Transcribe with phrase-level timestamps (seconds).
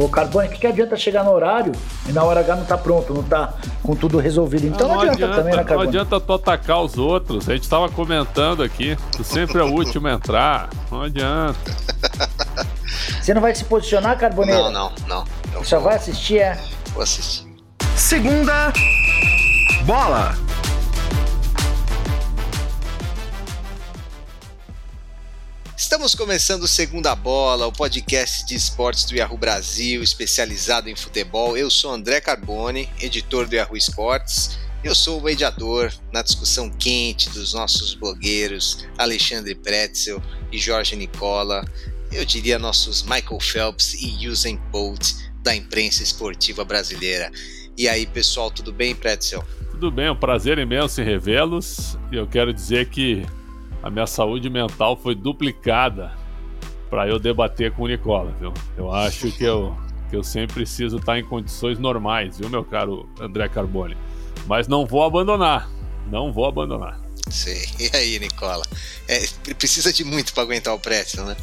[0.00, 1.72] Ô, Carbone, o que, que adianta chegar no horário
[2.08, 3.52] e na hora H não tá pronto, não tá
[3.82, 4.66] com tudo resolvido?
[4.66, 5.92] Então não, não adianta, adianta, também, né, Carbone?
[5.92, 7.46] Não adianta tu atacar os outros.
[7.50, 8.96] A gente tava comentando aqui.
[9.14, 10.70] Tu sempre é o último a entrar.
[10.90, 11.58] Não adianta.
[13.20, 14.70] Você não vai se posicionar, Carboneiro?
[14.70, 15.24] Não, não, não.
[15.52, 15.88] Eu Só vou...
[15.88, 16.58] vai assistir, é?
[16.94, 17.46] Vou assistir.
[17.94, 18.72] Segunda
[19.84, 20.34] bola.
[25.90, 31.56] Estamos começando o Segunda Bola, o podcast de esportes do Yahoo Brasil, especializado em futebol.
[31.56, 34.56] Eu sou André Carbone, editor do Yahoo Esportes.
[34.84, 41.64] Eu sou o mediador na discussão quente dos nossos blogueiros Alexandre Pretzel e Jorge Nicola.
[42.12, 47.32] Eu diria nossos Michael Phelps e Usain Bolt da imprensa esportiva brasileira.
[47.76, 49.44] E aí, pessoal, tudo bem, Pretzel?
[49.72, 51.98] Tudo bem, é um prazer imenso em revê-los.
[52.12, 53.26] E eu quero dizer que
[53.82, 56.12] a minha saúde mental foi duplicada
[56.88, 58.52] para eu debater com o Nicola, viu?
[58.76, 59.76] Eu acho que eu,
[60.08, 63.96] que eu sempre preciso estar em condições normais, viu, meu caro André Carbone?
[64.46, 65.70] Mas não vou abandonar,
[66.10, 67.00] não vou abandonar.
[67.30, 67.68] Sei.
[67.78, 68.66] E aí, Nicola?
[69.08, 71.36] É, precisa de muito para aguentar o preço, né?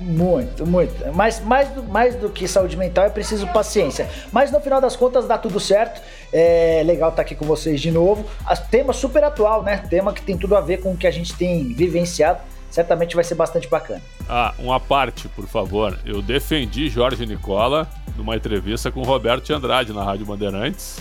[0.00, 0.94] Muito, muito.
[1.12, 4.08] Mas mais do, mais do que saúde mental é preciso paciência.
[4.32, 6.00] Mas no final das contas dá tudo certo.
[6.32, 8.24] É legal estar aqui com vocês de novo.
[8.44, 9.78] As, tema super atual, né?
[9.88, 12.40] Tema que tem tudo a ver com o que a gente tem vivenciado.
[12.70, 14.02] Certamente vai ser bastante bacana.
[14.28, 15.98] Ah, uma parte, por favor.
[16.04, 20.98] Eu defendi Jorge Nicola numa entrevista com Roberto Andrade na Rádio Bandeirantes.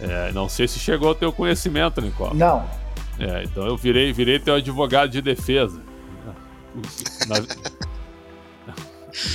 [0.00, 2.32] É, não sei se chegou ao teu conhecimento, Nicola.
[2.32, 2.64] Não.
[3.18, 5.82] É, então eu virei, virei teu advogado de defesa.
[7.28, 7.36] Na,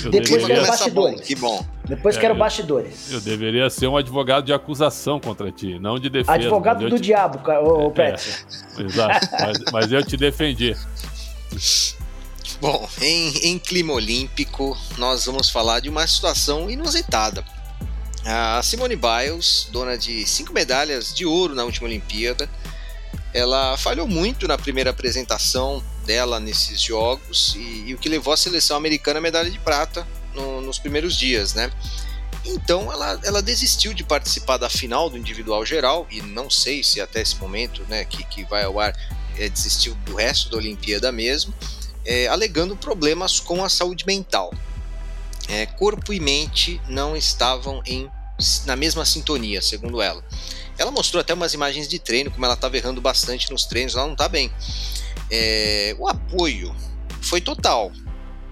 [0.04, 0.56] eu Depois deveria...
[0.56, 1.22] quero bastidores.
[1.22, 1.66] Que bom.
[1.86, 3.12] Depois é, quero bastidores.
[3.12, 6.34] Eu deveria ser um advogado de acusação contra ti, não de defesa.
[6.34, 7.02] Advogado do te...
[7.02, 8.16] diabo, o, o é,
[8.84, 10.76] exato, mas, mas, eu te defendi.
[12.60, 17.44] Bom, em, em clima olímpico, nós vamos falar de uma situação inusitada.
[18.26, 22.50] A Simone Biles, dona de cinco medalhas de ouro na última Olimpíada,
[23.34, 28.38] ela falhou muito na primeira apresentação dela nesses jogos e, e o que levou a
[28.38, 31.72] seleção americana à medalha de prata no, nos primeiros dias, né?
[32.46, 37.02] Então ela, ela desistiu de participar da final do individual geral e não sei se
[37.02, 38.96] até esse momento, né, que, que vai ao ar,
[39.38, 41.54] é, desistiu do resto da Olimpíada mesmo,
[42.06, 44.54] é, alegando problemas com a saúde mental.
[45.48, 48.10] É, corpo e mente não estavam em,
[48.66, 50.24] na mesma sintonia, segundo ela.
[50.78, 54.06] Ela mostrou até umas imagens de treino, como ela estava errando bastante nos treinos, ela
[54.06, 54.52] não está bem.
[55.30, 56.76] É, o apoio
[57.22, 57.92] foi total,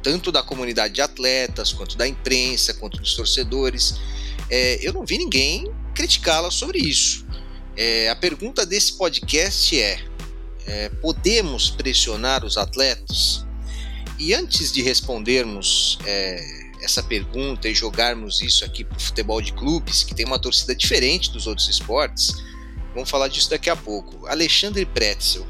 [0.01, 3.95] tanto da comunidade de atletas, quanto da imprensa, quanto dos torcedores.
[4.49, 7.25] É, eu não vi ninguém criticá-la sobre isso.
[7.75, 10.03] É, a pergunta desse podcast é,
[10.65, 13.45] é: podemos pressionar os atletas?
[14.19, 19.53] E antes de respondermos é, essa pergunta e jogarmos isso aqui para o futebol de
[19.53, 22.35] clubes, que tem uma torcida diferente dos outros esportes,
[22.93, 24.27] vamos falar disso daqui a pouco.
[24.27, 25.47] Alexandre Pretzel,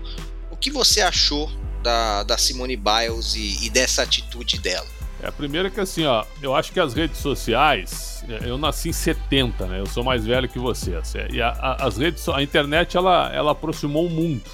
[0.64, 1.52] que você achou
[1.84, 4.88] da, da Simone Biles e, e dessa atitude dela?
[5.22, 8.88] É, a primeira que assim, ó, eu acho que as redes sociais, é, eu nasci
[8.88, 9.82] em 70, né?
[9.82, 10.96] Eu sou mais velho que você.
[10.96, 14.50] Assim, e a, a, as redes, a internet ela, ela aproximou o mundo,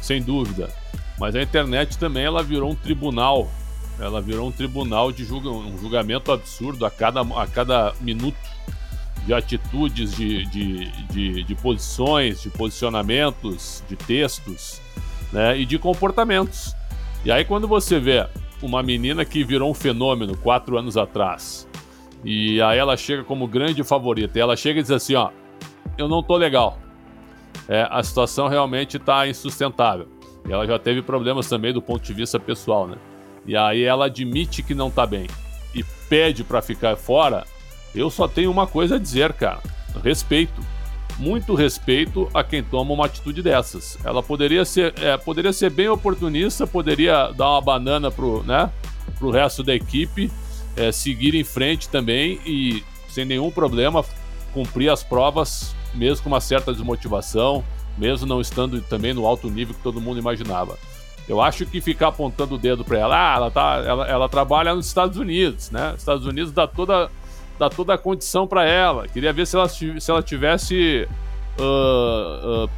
[0.00, 0.72] sem dúvida.
[1.18, 3.50] Mas a internet também ela virou um tribunal
[4.00, 8.36] ela virou um tribunal de julga, um julgamento absurdo a cada, a cada minuto
[9.26, 14.81] de atitudes, de, de, de, de posições, de posicionamentos, de textos
[15.32, 16.74] né, e de comportamentos.
[17.24, 18.26] E aí, quando você vê
[18.62, 21.68] uma menina que virou um fenômeno quatro anos atrás,
[22.24, 25.30] e aí ela chega como grande favorita, e ela chega e diz assim: Ó,
[25.96, 26.78] eu não tô legal.
[27.68, 30.08] É, a situação realmente está insustentável.
[30.48, 32.96] E ela já teve problemas também do ponto de vista pessoal, né?
[33.46, 35.26] e aí ela admite que não tá bem
[35.74, 37.44] e pede para ficar fora,
[37.94, 39.60] eu só tenho uma coisa a dizer, cara.
[40.02, 40.60] Respeito.
[41.18, 43.98] Muito respeito a quem toma uma atitude dessas.
[44.04, 48.70] Ela poderia ser, é, poderia ser bem oportunista, poderia dar uma banana pro, né,
[49.18, 50.30] pro resto da equipe,
[50.76, 54.04] é, seguir em frente também e, sem nenhum problema,
[54.52, 57.64] cumprir as provas, mesmo com uma certa desmotivação,
[57.96, 60.78] mesmo não estando também no alto nível que todo mundo imaginava.
[61.28, 64.74] Eu acho que ficar apontando o dedo para ela, ah, ela, tá, ela, ela trabalha
[64.74, 65.94] nos Estados Unidos, né?
[65.96, 67.10] Estados Unidos dá toda,
[67.58, 69.08] dá toda a condição para ela.
[69.08, 71.08] Queria ver se ela, se ela tivesse,
[71.58, 72.70] uh, uh,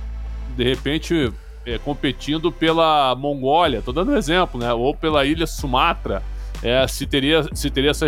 [0.56, 1.32] de repente,
[1.66, 4.72] é, competindo pela Mongólia, tô dando um exemplo, né?
[4.72, 6.22] Ou pela ilha Sumatra,
[6.62, 8.06] é, se teria, se teria essa,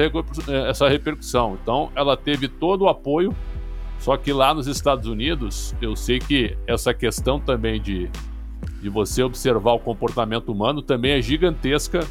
[0.68, 1.58] essa repercussão.
[1.62, 3.34] Então, ela teve todo o apoio,
[3.98, 8.10] só que lá nos Estados Unidos, eu sei que essa questão também de
[8.80, 12.06] de você observar o comportamento humano também é gigantesca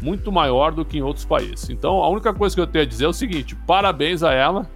[0.00, 1.68] muito maior do que em outros países.
[1.70, 4.70] Então, a única coisa que eu tenho a dizer é o seguinte: parabéns a ela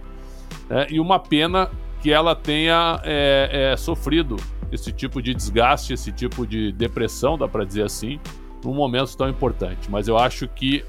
[0.69, 1.69] né, e uma pena
[2.01, 4.35] que ela tenha é, é, sofrido
[4.71, 8.19] esse tipo de desgaste, esse tipo de depressão, dá para dizer assim,
[8.63, 9.89] num momento tão importante.
[9.89, 10.85] Mas eu acho que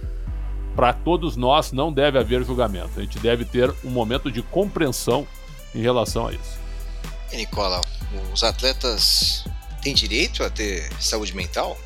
[0.74, 2.98] para todos nós não deve haver julgamento.
[2.98, 5.26] A gente deve ter um momento de compreensão
[5.74, 6.58] em relação a isso.
[7.32, 7.80] E Nicola,
[8.32, 9.44] os atletas
[9.82, 11.78] têm direito a ter saúde mental?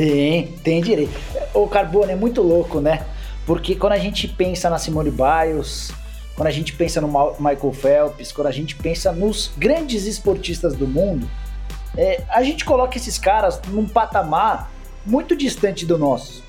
[0.00, 1.12] Tem, tem direito.
[1.52, 3.04] O Carbono é muito louco, né?
[3.44, 5.92] Porque quando a gente pensa na Simone Biles,
[6.34, 7.08] quando a gente pensa no
[7.38, 11.28] Michael Phelps, quando a gente pensa nos grandes esportistas do mundo,
[11.98, 14.70] é, a gente coloca esses caras num patamar
[15.04, 16.42] muito distante do nosso.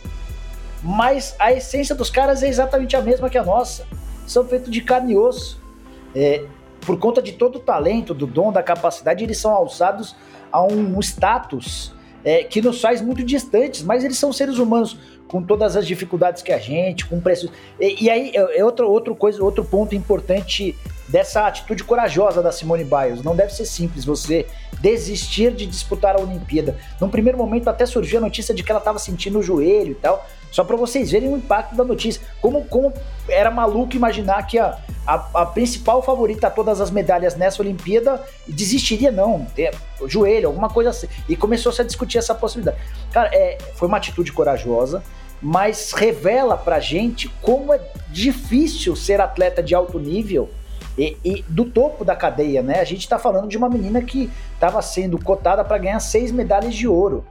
[0.82, 3.86] Mas a essência dos caras é exatamente a mesma que a nossa.
[4.26, 5.62] São feitos de carne e osso.
[6.16, 6.46] É,
[6.86, 10.16] por conta de todo o talento, do dom, da capacidade, eles são alçados
[10.50, 14.98] a um status é, que nos faz muito distantes, mas eles são seres humanos
[15.28, 17.50] com todas as dificuldades que a gente, com preços.
[17.80, 20.76] E, e aí é, é outro, outro, coisa, outro ponto importante
[21.08, 23.24] dessa atitude corajosa da Simone Biles.
[23.24, 24.48] Não deve ser simples você
[24.80, 26.78] desistir de disputar a Olimpíada.
[27.00, 29.96] Num primeiro momento até surgiu a notícia de que ela estava sentindo o joelho e
[29.96, 32.22] tal, só para vocês verem o impacto da notícia.
[32.42, 32.94] Como, como
[33.28, 38.22] era maluco imaginar que a, a, a, principal favorita a todas as medalhas nessa Olimpíada
[38.48, 39.46] desistiria, não.
[39.56, 39.74] Ter
[40.08, 41.08] joelho, alguma coisa assim.
[41.30, 42.78] E começou -se a discutir essa possibilidade.
[43.12, 45.04] Cara, é, foi uma atitude corajosa,
[45.42, 50.50] mas revela pra gente como é difícil ser atleta de alto nível
[50.98, 52.80] e, e, do topo da cadeia, né?
[52.80, 56.76] A gente está falando de uma menina que estava sendo cotada para ganhar seis medalhas
[56.76, 57.26] de ouro.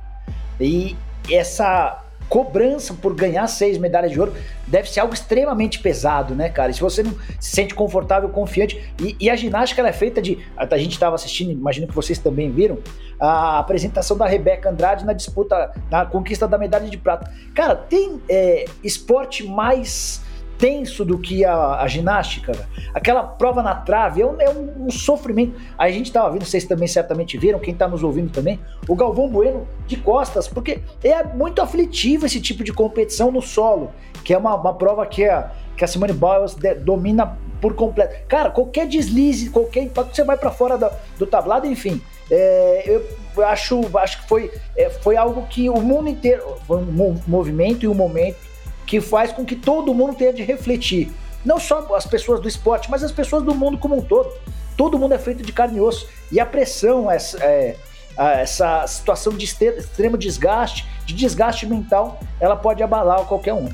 [0.59, 0.97] E
[1.31, 4.33] essa cobrança por ganhar seis medalhas de ouro
[4.67, 6.71] deve ser algo extremamente pesado, né, cara?
[6.71, 8.81] E se você não se sente confortável, confiante.
[9.01, 10.39] E, e a ginástica é feita de.
[10.57, 12.79] A gente estava assistindo, imagino que vocês também viram,
[13.19, 17.31] a apresentação da Rebeca Andrade na disputa, na conquista da medalha de prata.
[17.53, 20.23] Cara, tem é, esporte mais
[20.61, 22.53] tenso do que a, a ginástica.
[22.93, 25.59] Aquela prova na trave é um, é um, um sofrimento.
[25.77, 29.29] A gente estava vendo, vocês também certamente viram, quem está nos ouvindo também, o Galvão
[29.29, 33.91] Bueno de costas, porque é muito aflitivo esse tipo de competição no solo,
[34.23, 38.15] que é uma, uma prova que a, que a Simone Biles domina por completo.
[38.29, 42.01] Cara, qualquer deslize, qualquer impacto, você vai para fora do, do tablado, enfim.
[42.31, 43.03] É,
[43.37, 47.85] eu acho, acho que foi, é, foi algo que o mundo inteiro, foi um movimento
[47.85, 48.50] e um momento
[48.91, 51.13] que faz com que todo mundo tenha de refletir.
[51.45, 54.29] Não só as pessoas do esporte, mas as pessoas do mundo como um todo.
[54.77, 56.09] Todo mundo é feito de carne e osso.
[56.33, 57.77] E a pressão, essa, é,
[58.19, 63.73] essa situação de extremo desgaste, de desgaste mental, ela pode abalar qualquer um.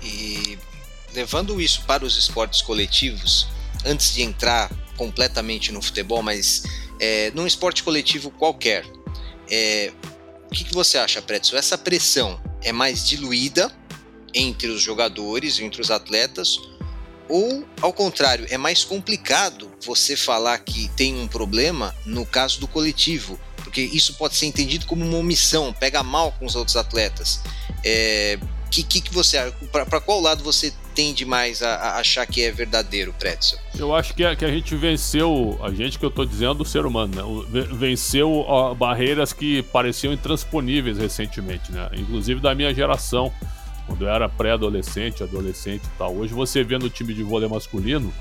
[0.00, 0.56] E
[1.12, 3.48] levando isso para os esportes coletivos,
[3.84, 6.62] antes de entrar completamente no futebol, mas
[7.00, 8.86] é, num esporte coletivo qualquer,
[9.50, 9.92] é,
[10.46, 11.58] o que, que você acha, Pretzel?
[11.58, 13.72] Essa pressão é mais diluída
[14.34, 16.58] entre os jogadores, entre os atletas,
[17.28, 22.68] ou ao contrário, é mais complicado você falar que tem um problema no caso do
[22.68, 27.40] coletivo, porque isso pode ser entendido como uma omissão, pega mal com os outros atletas.
[27.82, 28.38] É,
[28.70, 32.50] que, que, que você para qual lado você tende mais a, a, achar que é
[32.50, 33.58] verdadeiro, Pretzel?
[33.78, 36.66] Eu acho que a, que a gente venceu, a gente que eu estou dizendo, o
[36.66, 37.66] ser humano, né?
[37.72, 41.88] venceu ó, barreiras que pareciam intransponíveis recentemente, né?
[41.94, 43.32] Inclusive da minha geração
[43.86, 46.14] quando eu era pré-adolescente, adolescente e tal.
[46.14, 48.12] Hoje você vê no time de vôlei masculino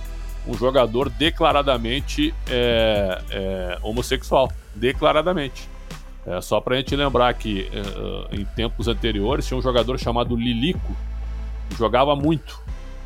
[0.48, 4.52] um jogador declaradamente é, é, homossexual.
[4.76, 5.70] Declaradamente.
[6.26, 10.96] É, só pra gente lembrar que é, em tempos anteriores tinha um jogador chamado Lilico,
[11.70, 12.62] que jogava muito.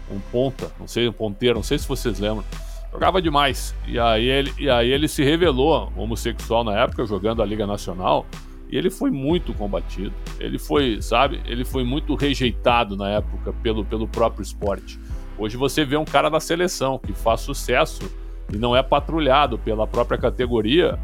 [0.10, 2.44] Um ponta, não sei, um ponteiro, não sei se vocês lembram.
[2.92, 3.76] Jogava demais.
[3.86, 8.26] E aí ele, e aí ele se revelou homossexual na época, jogando a Liga Nacional.
[8.70, 10.14] E ele foi muito combatido.
[10.40, 15.00] Ele foi, sabe, ele foi muito rejeitado na época pelo, pelo próprio esporte.
[15.38, 18.12] Hoje você vê um cara da seleção que faz sucesso
[18.52, 20.98] e não é patrulhado pela própria categoria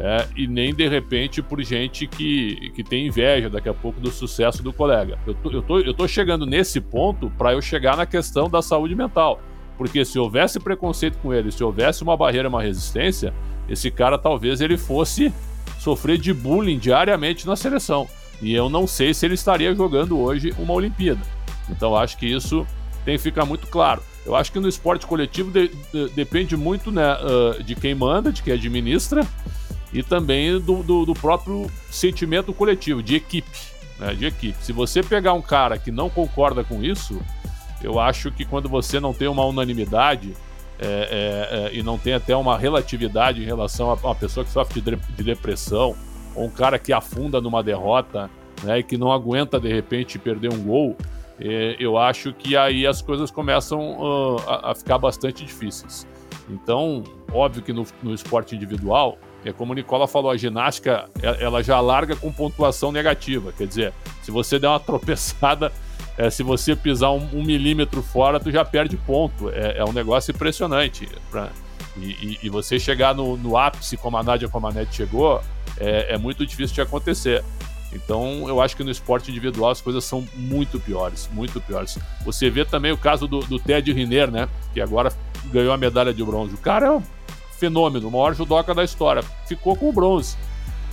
[0.00, 4.10] é, e nem de repente por gente que, que tem inveja daqui a pouco do
[4.10, 5.18] sucesso do colega.
[5.26, 8.62] Eu tô, eu tô, eu tô chegando nesse ponto para eu chegar na questão da
[8.62, 9.40] saúde mental.
[9.76, 13.34] Porque se houvesse preconceito com ele, se houvesse uma barreira, uma resistência,
[13.68, 15.32] esse cara talvez ele fosse
[15.88, 18.06] sofrer de bullying diariamente na seleção.
[18.42, 21.22] E eu não sei se ele estaria jogando hoje uma Olimpíada.
[21.70, 22.66] Então acho que isso
[23.06, 24.02] tem que ficar muito claro.
[24.26, 28.30] Eu acho que no esporte coletivo de, de, depende muito né, uh, de quem manda,
[28.30, 29.26] de quem administra
[29.90, 33.48] e também do, do, do próprio sentimento coletivo, de equipe.
[33.98, 34.62] Né, de equipe.
[34.62, 37.18] Se você pegar um cara que não concorda com isso,
[37.82, 40.34] eu acho que quando você não tem uma unanimidade,
[40.78, 44.50] é, é, é, e não tem até uma relatividade em relação a uma pessoa que
[44.50, 45.96] sofre de, de depressão,
[46.34, 48.30] ou um cara que afunda numa derrota,
[48.62, 50.96] né, e que não aguenta de repente perder um gol,
[51.40, 56.06] é, eu acho que aí as coisas começam uh, a, a, ficar bastante difíceis.
[56.50, 61.62] Então, óbvio que no, no, esporte individual, é como o Nicola falou, a ginástica ela
[61.62, 63.52] já larga com pontuação negativa.
[63.52, 63.92] Quer dizer,
[64.22, 65.72] se você der uma tropeçada,
[66.18, 69.50] é, se você pisar um, um, milímetro fora, tu já perde ponto.
[69.50, 71.08] É, é um negócio impressionante.
[71.30, 71.50] Pra,
[71.96, 75.40] e, e, e, você chegar no, no, ápice, como a Nádia Comanete chegou,
[75.78, 77.44] é, é muito difícil de acontecer.
[77.92, 81.96] Então, eu acho que no esporte individual as coisas são muito piores, muito piores.
[82.24, 84.48] Você vê também o caso do, do Ted Riner, né?
[84.74, 85.12] Que agora
[85.52, 86.52] ganhou a medalha de bronze.
[86.52, 87.02] O cara é um
[87.58, 89.22] fenômeno, o maior judoca da história.
[89.46, 90.36] Ficou com bronze.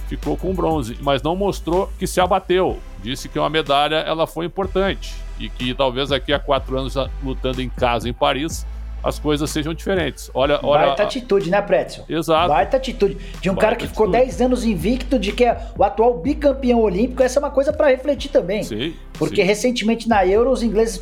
[0.07, 2.79] Ficou com bronze, mas não mostrou que se abateu.
[3.05, 7.61] Disse que uma medalha ela foi importante e que talvez aqui há quatro anos lutando
[7.61, 8.65] em casa em Paris
[9.05, 10.31] as coisas sejam diferentes.
[10.33, 10.87] Olha, olha.
[10.87, 12.05] Baita atitude, né, Pretzel?
[12.09, 12.49] Exato.
[12.49, 13.15] Baita atitude.
[13.39, 16.81] De um Baita cara que ficou 10 anos invicto, de que é o atual bicampeão
[16.81, 18.63] olímpico, essa é uma coisa para refletir também.
[18.63, 18.95] Sim.
[19.13, 19.47] Porque sim.
[19.47, 20.99] recentemente na Euro, os ingleses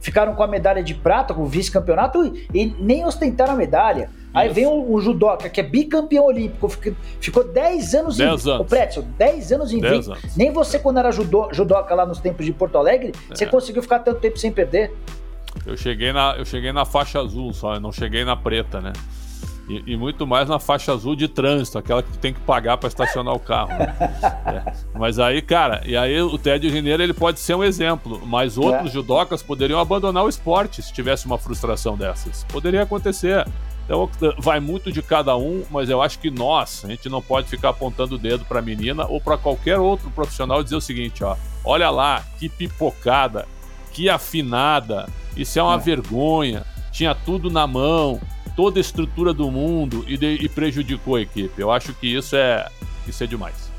[0.00, 4.10] ficaram com a medalha de prata, com o vice-campeonato, e nem ostentaram a medalha.
[4.34, 6.68] Aí vem o, judoca, que é bicampeão olímpico,
[7.18, 8.50] ficou 10 anos invicto.
[8.60, 10.12] O Pretzel, 10 anos invicto.
[10.12, 10.36] Anos.
[10.36, 13.34] Nem você, quando era judo, judoca lá nos tempos de Porto Alegre, é.
[13.34, 14.92] você conseguiu ficar tanto tempo sem perder.
[15.66, 18.92] Eu cheguei na, eu cheguei na faixa azul só, eu não cheguei na preta, né?
[19.68, 22.76] E, e, muito mais na faixa azul de trânsito, aquela que tu tem que pagar
[22.76, 23.70] para estacionar o carro.
[23.70, 23.94] Né?
[24.46, 24.72] É.
[24.94, 28.90] Mas aí, cara, e aí o Ted Rineiro ele pode ser um exemplo, mas outros
[28.90, 28.92] é.
[28.92, 32.44] judocas poderiam abandonar o esporte se tivesse uma frustração dessas.
[32.44, 33.44] Poderia acontecer.
[33.84, 34.08] Então
[34.38, 37.70] vai muito de cada um, mas eu acho que nós, a gente não pode ficar
[37.70, 41.24] apontando o dedo para a menina ou para qualquer outro profissional e dizer o seguinte,
[41.24, 43.46] ó, olha lá, que pipocada,
[43.96, 45.78] que afinada, isso é uma é.
[45.78, 46.64] vergonha.
[46.92, 48.20] Tinha tudo na mão,
[48.54, 51.60] toda a estrutura do mundo e, de, e, prejudicou a equipe.
[51.60, 52.68] Eu acho que isso é,
[53.06, 53.72] isso é demais.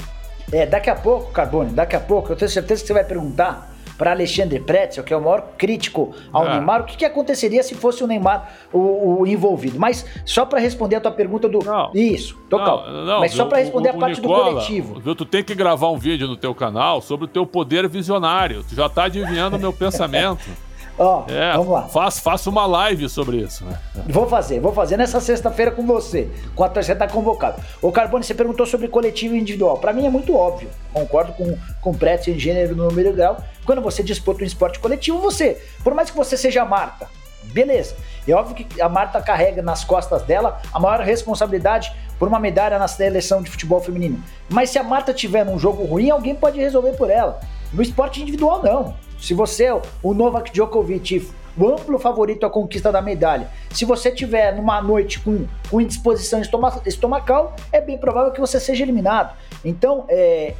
[0.52, 3.77] É, daqui a pouco, Carbone, daqui a pouco, eu tenho certeza que você vai perguntar
[3.98, 6.52] para Alexandre Pretzel, que é o maior crítico ao ah.
[6.52, 9.80] Neymar, o que, que, aconteceria se fosse o Neymar o, o envolvido.
[9.80, 11.60] Mas só para responder a tua pergunta do.
[11.60, 15.00] Não, Isso, tô não, não, Mas só para responder o, a parte Nicola, do coletivo.
[15.00, 18.64] Viu, tu tem que gravar um vídeo no teu canal sobre o teu poder visionário.
[18.68, 20.67] Tu já tá adivinhando o meu pensamento.
[20.98, 21.84] Ó, é, vamos lá.
[21.84, 23.78] Faça faz uma live sobre isso, né?
[24.08, 26.28] Vou fazer, vou fazer nessa sexta-feira com você.
[26.56, 27.62] Com a tá convocado.
[27.82, 29.78] O Carbone, você perguntou sobre coletivo e individual.
[29.78, 30.70] Para mim é muito óbvio.
[30.92, 33.38] Concordo com, com o Pretz em gênero, número e grau.
[33.66, 37.08] Quando você disputa um esporte coletivo, você, por mais que você seja a Marta,
[37.44, 37.96] beleza.
[38.28, 42.80] É óbvio que a Marta carrega nas costas dela a maior responsabilidade por uma medalha
[42.80, 44.22] na seleção de futebol feminino.
[44.50, 47.40] Mas se a Marta tiver num jogo ruim, alguém pode resolver por ela.
[47.74, 48.96] No esporte individual, não.
[49.20, 54.12] Se você é o Novak Djokovic, o amplo favorito à conquista da medalha, se você
[54.12, 56.40] tiver numa noite com, com indisposição
[56.86, 59.36] estomacal, é bem provável que você seja eliminado.
[59.66, 60.54] Então, é,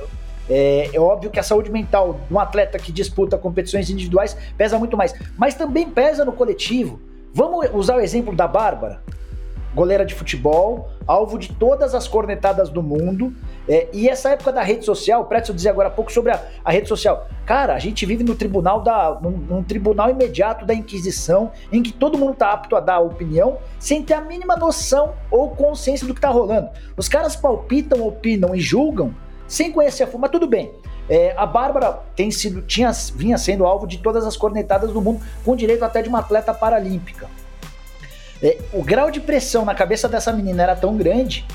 [0.50, 4.80] é, é, óbvio que a saúde mental de um atleta que disputa competições individuais pesa
[4.80, 7.00] muito mais, mas também pesa no coletivo.
[7.34, 9.02] Vamos usar o exemplo da Bárbara
[9.78, 13.32] goleira de futebol, alvo de todas as cornetadas do mundo.
[13.70, 16.44] É, e essa época da rede social, o Pretzel dizia agora há pouco sobre a,
[16.66, 17.28] a, rede social.
[17.46, 19.20] Cara, a gente vive no tribunal da.
[19.22, 23.60] Num, num, tribunal imediato da Inquisição, em que todo mundo tá apto a dar opinião,
[23.80, 26.70] sem ter a mínima noção ou consciência do que tá rolando.
[26.98, 29.14] Os caras palpitam, opinam e julgam
[29.48, 30.72] sem conhecer a fundo, mas tudo bem.
[31.08, 35.22] É, a Bárbara tem sido, tinha, vinha sendo alvo de todas as cornetadas do mundo,
[35.46, 37.30] com direito até de uma atleta paralímpica.
[38.42, 41.46] É, o grau de pressão na cabeça dessa menina era tão grande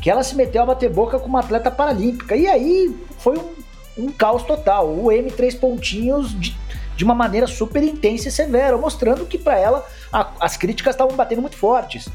[0.00, 2.36] que ela se meteu a bater boca com uma atleta paralímpica.
[2.36, 4.88] E aí foi um, um caos total.
[4.88, 6.56] O M três pontinhos de,
[6.94, 11.16] de, uma maneira super intensa e severa, mostrando que para ela a, as críticas estavam
[11.16, 12.08] batendo muito fortes.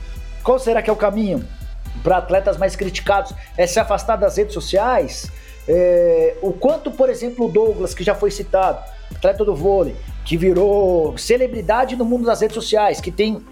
[0.44, 1.48] Qual será que é o caminho
[2.04, 3.34] para atletas mais criticados?
[3.58, 5.30] É se afastar das redes sociais?
[5.68, 8.80] É, o quanto, por exemplo, o Douglas, que já foi citado,
[9.16, 13.44] atleta do vôlei, que virou celebridade no mundo das redes sociais, que tem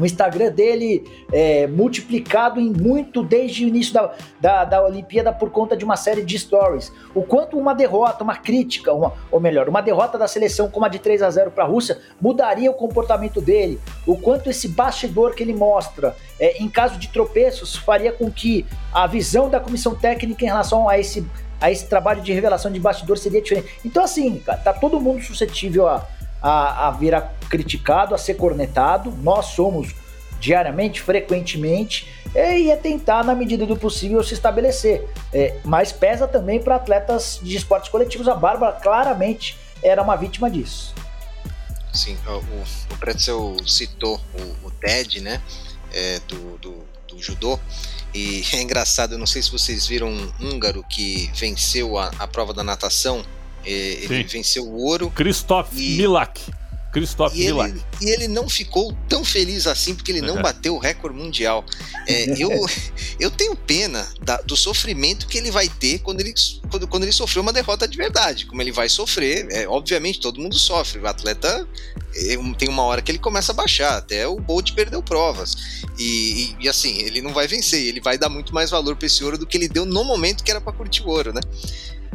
[0.00, 5.50] o Instagram dele é multiplicado em muito desde o início da, da, da, Olimpíada por
[5.50, 6.90] conta de uma série de stories.
[7.14, 10.88] O quanto uma derrota, uma crítica, uma, ou melhor, uma derrota da seleção como a
[10.88, 13.78] de 3 a 0 para a Rússia mudaria o comportamento dele.
[14.06, 18.64] O quanto esse bastidor que ele mostra, é, em caso de tropeços, faria com que
[18.92, 21.26] a visão da comissão técnica em relação a esse,
[21.60, 23.68] a esse trabalho de revelação de bastidor seria diferente.
[23.84, 26.06] Então, assim, cara, tá todo mundo suscetível a
[26.42, 29.12] a, a virar criticado, a ser cornetado.
[29.22, 29.94] Nós somos
[30.40, 35.06] diariamente, frequentemente, e é tentar, na medida do possível, se estabelecer.
[35.32, 38.28] É, mas pesa também para atletas de esportes coletivos.
[38.28, 40.94] A Bárbara claramente era uma vítima disso.
[41.92, 45.42] Sim, o, o Pretzel citou o, o TED, né,
[45.92, 47.58] é, do, do, do, judô,
[48.14, 52.28] e é engraçado, eu não sei se vocês viram um húngaro que venceu a, a
[52.28, 53.24] prova da natação
[53.64, 54.38] Ele Sim.
[54.38, 55.10] venceu o ouro.
[55.10, 55.96] Christoph e...
[55.96, 56.40] Milak.
[56.92, 60.42] Christoph e ele, e ele não ficou tão feliz assim porque ele não uhum.
[60.42, 61.64] bateu o recorde mundial.
[62.06, 62.50] É, eu,
[63.20, 66.34] eu tenho pena da, do sofrimento que ele vai ter quando ele,
[66.68, 68.46] quando, quando ele sofreu uma derrota de verdade.
[68.46, 71.00] Como ele vai sofrer, é, obviamente todo mundo sofre.
[71.00, 71.66] O atleta
[72.14, 73.96] é, tem uma hora que ele começa a baixar.
[73.96, 75.54] Até o Bolt perdeu provas.
[75.96, 77.80] E, e, e assim, ele não vai vencer.
[77.80, 80.42] Ele vai dar muito mais valor para esse ouro do que ele deu no momento
[80.42, 81.40] que era para curtir o ouro, né?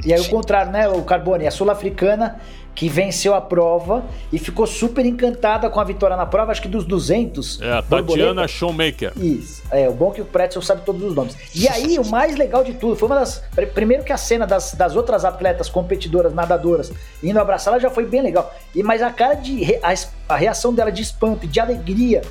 [0.03, 1.47] E aí o contrário, né, o Carbone?
[1.47, 2.39] A sul-africana
[2.75, 6.67] que venceu a prova e ficou super encantada com a vitória na prova, acho que
[6.67, 7.61] dos 200.
[7.61, 9.13] É, a Tatiana Showmaker.
[9.15, 9.63] Isso.
[9.71, 11.37] É, o bom é que o Pretzel sabe todos os nomes.
[11.55, 13.41] E aí, o mais legal de tudo, foi uma das.
[13.73, 16.91] Primeiro que a cena das, das outras atletas competidoras, nadadoras,
[17.23, 18.53] indo abraçar ela já foi bem legal.
[18.75, 19.79] E Mas a cara de.
[19.81, 19.93] A,
[20.33, 22.21] a reação dela de espanto e de alegria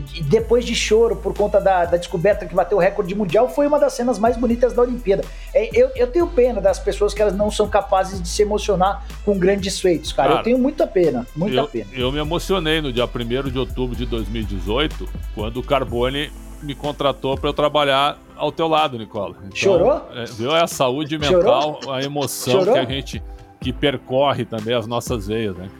[0.00, 3.78] depois de choro por conta da, da, descoberta que bateu o recorde mundial, foi uma
[3.78, 5.24] das cenas mais bonitas da Olimpíada.
[5.52, 9.04] É, eu, eu, tenho pena das pessoas que elas não são capazes de se emocionar
[9.24, 10.28] com grandes feitos, cara.
[10.28, 11.86] cara eu tenho muita pena, muita eu, pena.
[11.92, 16.30] Eu me emocionei no dia 1 de outubro de 2018, quando o Carbone
[16.62, 19.36] me contratou para eu trabalhar ao teu lado, Nicola.
[19.38, 20.08] Então, Chorou?
[20.14, 20.54] É, viu?
[20.54, 21.92] É a saúde mental, Chorou?
[21.92, 22.74] a emoção Chorou?
[22.74, 23.22] que a gente
[23.60, 25.70] que percorre também as nossas veias, né?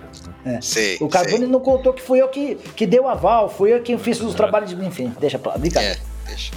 [0.44, 0.60] É.
[0.60, 3.98] Sei, o Carbone não contou que fui eu que, que deu aval, fui eu quem
[3.98, 4.36] fiz os é.
[4.36, 4.76] trabalhos de.
[4.84, 5.98] Enfim, deixa pra lá, brincadeira.
[5.98, 6.52] É, deixa.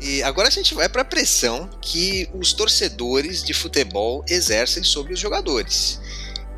[0.00, 5.14] E agora a gente vai para a pressão que os torcedores de futebol exercem sobre
[5.14, 5.98] os jogadores.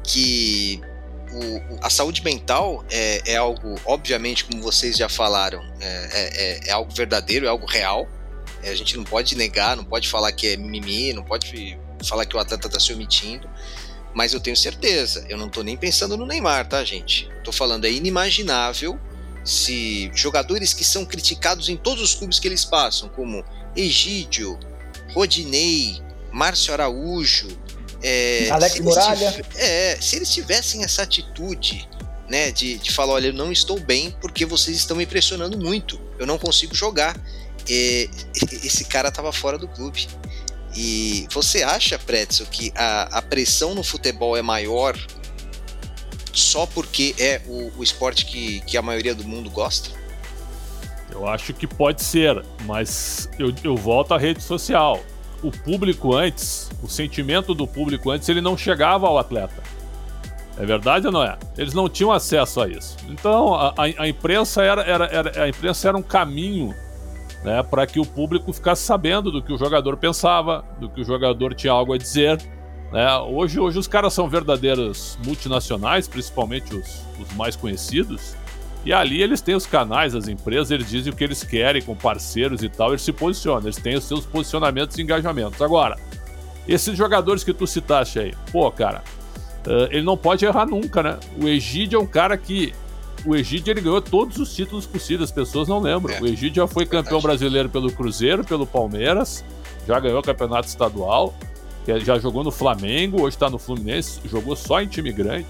[0.03, 0.81] Que
[1.33, 6.73] o, a saúde mental é, é, algo, obviamente, como vocês já falaram, é, é, é
[6.73, 8.09] algo verdadeiro, é algo real.
[8.63, 12.25] É, a gente não pode negar, não pode falar que é mimimi, não pode falar
[12.27, 13.49] que o atleta está se omitindo.
[14.15, 17.29] Mas eu tenho certeza, eu não estou nem pensando no Neymar, tá, gente?
[17.37, 18.99] Estou falando, é inimaginável
[19.45, 23.45] se jogadores que são criticados em todos os clubes que eles passam, como
[23.77, 24.59] Egídio,
[25.13, 26.01] Rodinei,
[26.33, 27.49] Márcio Araújo,
[28.03, 29.33] é, Alex Muralha.
[29.33, 31.89] Tiv- é, se eles tivessem essa atitude
[32.29, 36.01] né, de, de falar, olha, eu não estou bem porque vocês estão me pressionando muito,
[36.19, 37.17] eu não consigo jogar
[37.69, 38.11] e,
[38.65, 40.09] esse cara estava fora do clube.
[40.75, 44.95] E você acha, Pretzel, que a, a pressão no futebol é maior
[46.33, 49.89] só porque é o, o esporte que, que a maioria do mundo gosta?
[51.11, 55.03] Eu acho que pode ser, mas eu, eu volto à rede social.
[55.43, 59.63] O público antes, o sentimento do público antes, ele não chegava ao atleta.
[60.59, 61.39] É verdade ou não é?
[61.57, 62.97] Eles não tinham acesso a isso.
[63.09, 66.75] Então a, a, a imprensa era, era, era, a imprensa era um caminho
[67.47, 71.05] né, para que o público ficasse sabendo do que o jogador pensava, do que o
[71.05, 72.43] jogador tinha algo a dizer.
[72.93, 73.17] Né?
[73.19, 78.35] Hoje, hoje os caras são verdadeiros multinacionais, principalmente os, os mais conhecidos,
[78.85, 81.95] e ali eles têm os canais, as empresas, eles dizem o que eles querem com
[81.95, 85.63] parceiros e tal, eles se posicionam, eles têm os seus posicionamentos e engajamentos.
[85.63, 85.97] Agora,
[86.67, 89.05] esses jogadores que tu citaste aí, pô, cara,
[89.67, 91.19] uh, ele não pode errar nunca, né?
[91.41, 92.73] O Egídio é um cara que
[93.25, 96.15] o Egídio ele ganhou todos os títulos possíveis, as pessoas não lembram.
[96.15, 96.21] É.
[96.21, 99.45] O Egídio já foi campeão brasileiro pelo Cruzeiro, pelo Palmeiras,
[99.87, 101.35] já ganhou o campeonato estadual,
[101.99, 105.47] já jogou no Flamengo, hoje está no Fluminense, jogou só em time grande.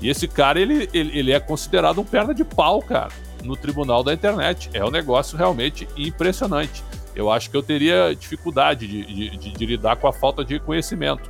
[0.00, 3.10] E esse cara, ele, ele, ele, é considerado um perna de pau, cara,
[3.44, 4.70] no tribunal da internet.
[4.72, 6.82] É um negócio realmente impressionante.
[7.14, 10.58] Eu acho que eu teria dificuldade de, de, de, de lidar com a falta de
[10.58, 11.28] conhecimento.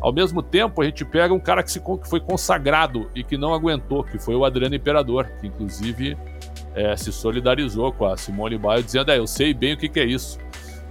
[0.00, 3.36] Ao mesmo tempo, a gente pega um cara que, se, que foi consagrado e que
[3.36, 6.16] não aguentou, que foi o Adriano Imperador, que inclusive
[6.74, 10.00] é, se solidarizou com a Simone Biles, dizendo: é, eu sei bem o que, que
[10.00, 10.38] é isso.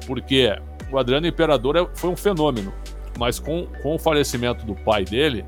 [0.08, 0.50] Porque
[0.92, 2.74] o Adriano Imperador é, foi um fenômeno,
[3.18, 5.46] mas com, com o falecimento do pai dele,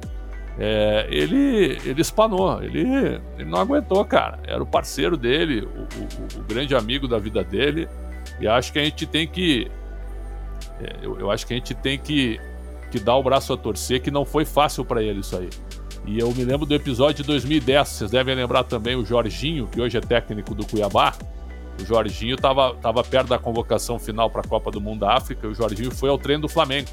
[0.58, 4.40] é, ele, ele espanou, ele, ele não aguentou, cara.
[4.46, 7.88] Era o parceiro dele, o, o, o grande amigo da vida dele,
[8.40, 9.72] e acho que a gente tem que.
[10.80, 12.40] É, eu, eu acho que a gente tem que
[12.92, 15.50] que dá o braço a torcer, que não foi fácil para ele isso aí.
[16.06, 19.82] E eu me lembro do episódio de 2010, vocês devem lembrar também o Jorginho, que
[19.82, 21.16] hoje é técnico do Cuiabá.
[21.82, 25.48] O Jorginho estava tava perto da convocação final para a Copa do Mundo da África.
[25.48, 26.88] E o Jorginho foi ao treino do Flamengo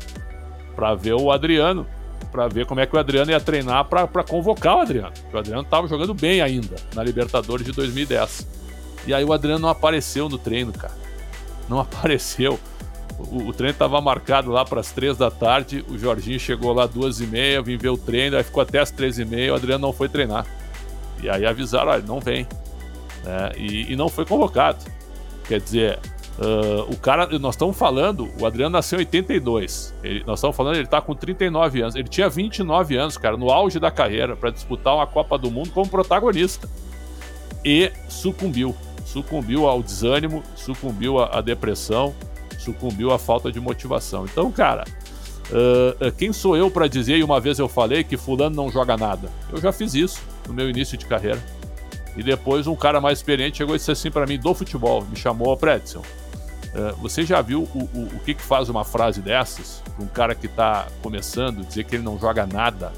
[0.74, 1.86] para ver o Adriano,
[2.32, 5.12] para ver como é que o Adriano ia treinar para convocar o Adriano.
[5.32, 8.48] O Adriano estava jogando bem ainda na Libertadores de 2010.
[9.06, 10.94] E aí o Adriano não apareceu no treino, cara.
[11.68, 12.58] Não apareceu.
[13.18, 15.84] O, o treino estava marcado lá para as três da tarde.
[15.88, 18.90] O Jorginho chegou lá duas e meia, vim ver o treino, aí ficou até as
[18.90, 19.52] três e meia.
[19.52, 20.46] O Adriano não foi treinar.
[21.22, 22.46] E aí avisaram: olha, não vem.
[23.24, 23.52] Né?
[23.56, 24.78] E, e, não foi convocado.
[25.44, 25.98] Quer dizer,
[26.38, 29.94] uh, o cara, nós estamos falando, o Adriano nasceu em 82.
[30.02, 31.94] Ele, nós estamos falando, ele está com 39 anos.
[31.94, 35.70] Ele tinha 29 anos, cara, no auge da carreira, para disputar uma Copa do Mundo
[35.70, 36.68] como protagonista.
[37.64, 38.74] E sucumbiu.
[39.04, 42.14] Sucumbiu ao desânimo, sucumbiu à, à depressão
[42.62, 44.24] sucumbiu à falta de motivação.
[44.24, 44.84] Então, cara,
[45.50, 48.96] uh, quem sou eu para dizer, e uma vez eu falei que fulano não joga
[48.96, 49.28] nada?
[49.50, 51.42] Eu já fiz isso no meu início de carreira.
[52.16, 55.16] E depois um cara mais experiente chegou e disse assim para mim do futebol, me
[55.16, 59.82] chamou, Predson, uh, você já viu o, o, o que, que faz uma frase dessas?
[59.98, 62.92] Um cara que está começando, dizer que ele não joga nada,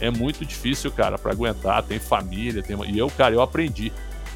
[0.00, 1.82] é muito difícil, cara, para aguentar.
[1.82, 2.76] Tem família, tem...
[2.90, 3.92] e eu, cara, eu aprendi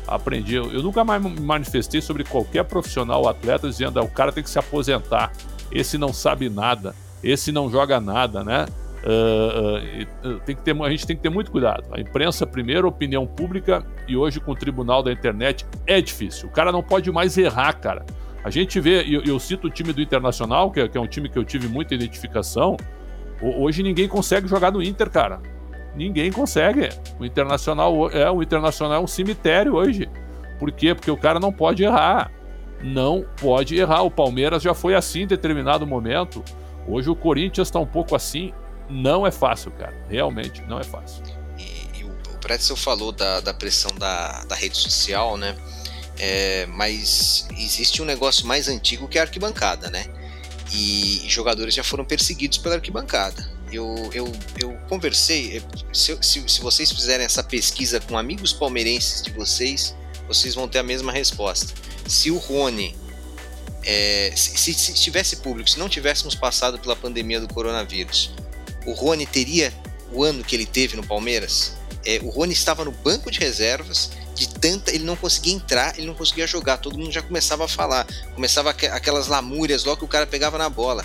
[0.06, 0.56] aprendi.
[0.56, 4.42] Eu nunca mais me manifestei sobre qualquer profissional ou atleta dizendo ah, o cara tem
[4.42, 5.32] que se aposentar.
[5.70, 8.66] Esse não sabe nada, esse não joga nada, né?
[9.04, 11.84] Uh, uh, tem que ter, a gente tem que ter muito cuidado.
[11.90, 16.48] A imprensa, primeiro, opinião pública, e hoje com o tribunal da internet é difícil.
[16.48, 18.04] O cara não pode mais errar, cara.
[18.44, 21.06] A gente vê, eu, eu cito o time do Internacional, que é, que é um
[21.06, 22.76] time que eu tive muita identificação.
[23.40, 25.40] Hoje ninguém consegue jogar no Inter, cara.
[25.94, 26.88] Ninguém consegue.
[27.18, 30.08] O Internacional é, o Internacional é um cemitério hoje.
[30.58, 30.94] Por quê?
[30.94, 32.30] Porque o cara não pode errar.
[32.82, 34.02] Não pode errar.
[34.02, 36.42] O Palmeiras já foi assim em determinado momento.
[36.86, 38.52] Hoje o Corinthians está um pouco assim.
[38.88, 39.94] Não é fácil, cara.
[40.08, 41.22] Realmente não é fácil.
[41.58, 45.54] E, e o, Pretzel falou da, da pressão da, da rede social, né?
[46.18, 50.06] É, mas existe um negócio mais antigo que a arquibancada, né?
[50.72, 55.62] E jogadores já foram perseguidos pela arquibancada eu, eu, eu conversei.
[55.92, 59.94] Se, se, se, vocês fizerem essa pesquisa com amigos palmeirenses de vocês,
[60.28, 61.72] vocês vão ter a mesma resposta.
[62.06, 62.94] Se o Rony.
[63.84, 68.30] É, se, se, tivesse público, se não tivéssemos passado pela pandemia do coronavírus,
[68.86, 69.72] o Rony teria
[70.12, 71.72] o ano que ele teve no Palmeiras?
[72.06, 74.92] É, o Rony estava no banco de reservas, de tanta.
[74.92, 76.76] Ele não conseguia entrar, ele não conseguia jogar.
[76.76, 78.06] Todo mundo já começava a falar.
[78.34, 81.04] Começava aquelas lamúrias logo que o cara pegava na bola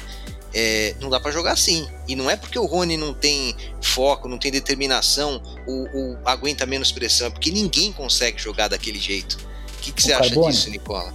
[0.59, 1.87] é, não dá para jogar assim.
[2.07, 6.91] E não é porque o Rony não tem foco, não tem determinação, o, aguenta menos
[6.91, 9.37] pressão, é porque ninguém consegue jogar daquele jeito.
[9.77, 11.13] O que, que você Carbone, acha disso, Nicola?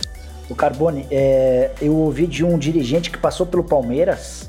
[0.49, 4.49] O Carbone, é, eu ouvi de um dirigente que passou pelo Palmeiras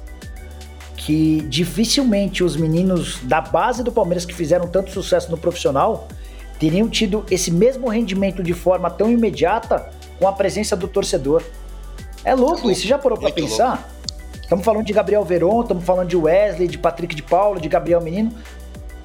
[0.95, 6.07] que dificilmente os meninos da base do Palmeiras que fizeram tanto sucesso no profissional
[6.59, 11.43] teriam tido esse mesmo rendimento de forma tão imediata com a presença do torcedor.
[12.23, 13.71] É louco, isso já parou para pensar?
[13.71, 13.92] Louco.
[14.53, 17.99] Estamos falando de Gabriel Veron, estamos falando de Wesley, de Patrick de Paula, de Gabriel
[17.99, 18.31] Menino.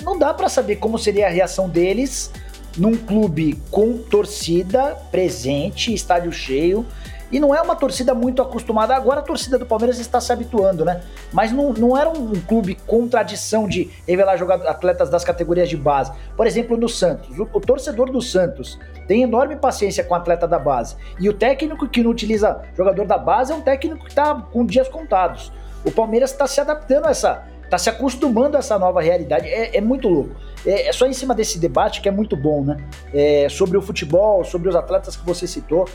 [0.02, 2.30] Não dá para saber como seria a reação deles
[2.76, 6.84] num clube com torcida presente, estádio cheio,
[7.30, 8.94] e não é uma torcida muito acostumada.
[8.94, 11.02] Agora a torcida do Palmeiras está se habituando, né?
[11.32, 15.76] Mas não, não era um clube com tradição de revelar jogadores, atletas das categorias de
[15.76, 16.12] base.
[16.36, 17.38] Por exemplo, no Santos.
[17.38, 20.96] O, o, torcedor do Santos tem enorme paciência com o atleta da base.
[21.20, 24.64] E o técnico que não utiliza jogador da base é um técnico que está com
[24.64, 25.52] dias contados.
[25.84, 27.44] O Palmeiras está se adaptando a essa.
[27.64, 29.46] Está se acostumando a essa nova realidade.
[29.46, 30.34] É, é muito louco.
[30.64, 32.78] É, é, só em cima desse debate que é muito bom, né?
[33.12, 35.86] É, sobre o futebol, sobre os atletas que você citou.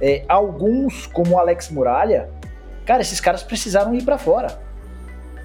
[0.00, 2.30] É, alguns, como o Alex Muralha,
[2.86, 4.58] cara, esses caras precisaram ir para fora.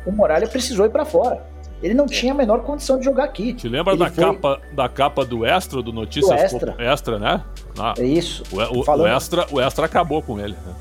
[0.06, 1.44] O Muralha precisou ir para fora.
[1.84, 3.54] Ele não tinha a menor condição de jogar aqui.
[3.54, 4.24] Te lembra da, foi...
[4.24, 6.76] capa, da capa do Extra, do Notícias do Extra.
[6.80, 7.44] Extra, né?
[7.78, 8.44] Ah, é isso.
[8.52, 9.06] O, o, falando...
[9.06, 10.56] o, extra, o Extra acabou com ele.
[10.66, 10.74] Né?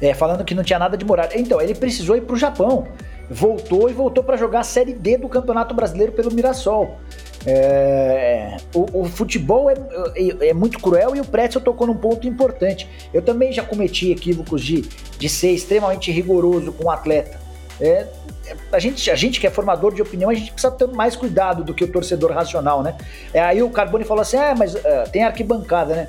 [0.00, 1.38] É, falando que não tinha nada de Muralha.
[1.38, 2.86] Então, ele precisou ir pro Japão.
[3.30, 6.98] Voltou e voltou para jogar a Série D do Campeonato Brasileiro pelo Mirassol.
[7.44, 9.74] É, o, o, futebol é,
[10.14, 12.88] é, é, muito cruel e o Pretzel tocou num ponto importante.
[13.12, 17.40] Eu também já cometi equívocos de, de ser extremamente rigoroso com o atleta.
[17.80, 18.06] É,
[18.70, 21.64] a, gente, a gente que é formador de opinião, a gente precisa ter mais cuidado
[21.64, 22.96] do que o torcedor racional, né?
[23.32, 26.08] É, aí o Carbone falou assim: ah, mas uh, tem arquibancada, né?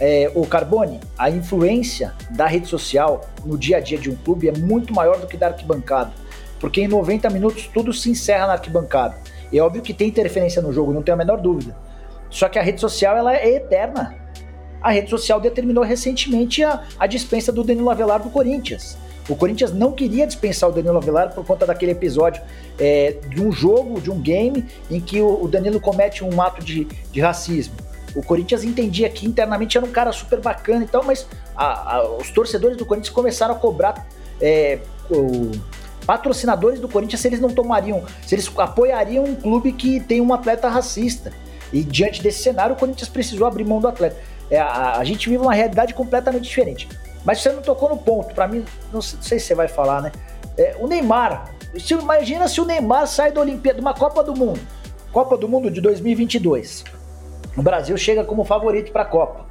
[0.00, 4.48] É, o Carbone, a influência da rede social no dia a dia de um clube
[4.48, 6.12] é muito maior do que da arquibancada.
[6.58, 9.16] Porque em 90 minutos tudo se encerra na arquibancada.
[9.58, 11.76] É óbvio que tem interferência no jogo, não tenho a menor dúvida.
[12.30, 14.16] Só que a rede social ela é eterna.
[14.82, 18.98] A rede social determinou recentemente a, a dispensa do Danilo Avelar do Corinthians.
[19.28, 22.42] O Corinthians não queria dispensar o Danilo Avelar por conta daquele episódio
[22.78, 26.62] é, de um jogo, de um game, em que o, o Danilo comete um ato
[26.62, 27.74] de, de, racismo.
[28.14, 32.16] O Corinthians entendia que internamente era um cara super bacana e tal, mas a, a,
[32.16, 34.06] os torcedores do Corinthians começaram a cobrar
[34.40, 35.52] é, o,
[36.06, 40.32] patrocinadores do Corinthians se eles não tomariam, se eles apoiariam um clube que tem um
[40.32, 41.32] atleta racista.
[41.72, 44.16] E diante desse cenário, o Corinthians precisou abrir mão do atleta.
[44.50, 46.88] É, a, a, gente vive uma realidade completamente diferente.
[47.24, 49.66] Mas você não tocou no ponto, para mim, não sei, não sei, se você vai
[49.66, 50.12] falar, né?
[50.56, 54.36] É, o Neymar, se, imagina se o Neymar sai da Olimpíada, de uma Copa do
[54.36, 54.60] Mundo,
[55.10, 56.84] Copa do Mundo de 2022.
[57.56, 59.46] O Brasil chega como favorito para a Copa.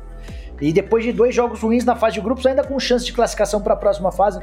[0.62, 3.60] E depois de dois jogos ruins na fase de grupos, ainda com chance de classificação
[3.60, 4.40] para a próxima fase,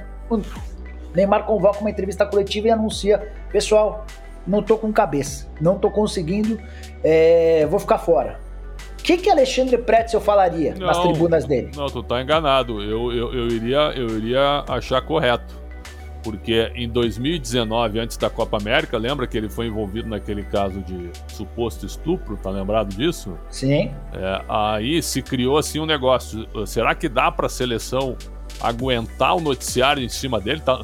[1.14, 4.06] Neymar convoca uma entrevista coletiva e anuncia: pessoal,
[4.46, 6.58] não tô com cabeça, não tô conseguindo,
[7.02, 8.38] é, vou ficar fora.
[8.98, 11.70] O que, que Alexandre Pretzel falaria não, nas tribunas dele?
[11.74, 12.82] Não, tu tá enganado.
[12.82, 15.58] Eu, eu, eu, iria, eu iria achar correto.
[16.22, 21.10] Porque em 2019, antes da Copa América, lembra que ele foi envolvido naquele caso de
[21.28, 22.36] suposto estupro?
[22.36, 23.38] Tá lembrado disso?
[23.48, 23.90] Sim.
[24.12, 26.46] É, aí se criou assim um negócio.
[26.66, 28.18] Será que dá para a seleção
[28.60, 30.60] aguentar o noticiário em cima dele?
[30.60, 30.80] Tá,